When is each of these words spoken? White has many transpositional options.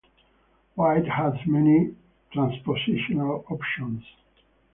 White 0.73 1.05
has 1.09 1.33
many 1.45 1.95
transpositional 2.33 3.43
options. 3.51 4.03